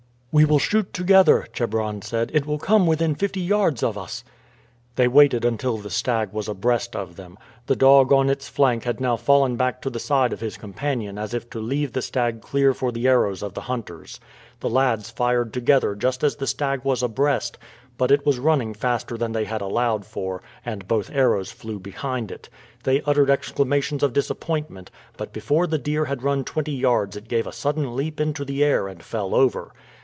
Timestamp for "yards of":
3.41-3.97